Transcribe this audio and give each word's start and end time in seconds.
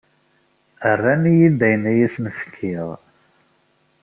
Rran-iyi-d 0.97 1.59
ayen 1.67 1.83
i 1.91 1.93
asen-fkiɣ. 2.05 2.87